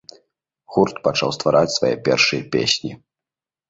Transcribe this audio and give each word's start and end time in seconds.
Гурт 0.75 0.95
пачаў 1.09 1.29
ствараць 1.37 1.75
свае 1.77 1.95
першыя 2.11 2.51
песні. 2.57 2.91